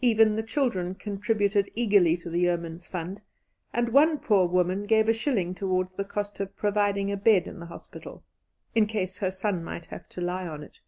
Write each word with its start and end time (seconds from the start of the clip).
Even 0.00 0.34
the 0.34 0.42
children 0.42 0.96
contributed 0.96 1.70
eagerly 1.76 2.16
to 2.16 2.28
the 2.28 2.40
Yeomen's 2.40 2.88
Fund, 2.88 3.22
and 3.72 3.90
one 3.92 4.18
poor 4.18 4.48
woman 4.48 4.82
gave 4.84 5.08
a 5.08 5.12
shilling 5.12 5.54
towards 5.54 5.94
the 5.94 6.02
cost 6.02 6.40
of 6.40 6.56
providing 6.56 7.12
a 7.12 7.16
bed 7.16 7.46
in 7.46 7.60
the 7.60 7.66
hospital, 7.66 8.24
"in 8.74 8.86
case 8.86 9.18
her 9.18 9.30
son 9.30 9.62
might 9.62 9.86
have 9.86 10.08
to 10.08 10.20
lie 10.20 10.48
on 10.48 10.64
it." 10.64 10.80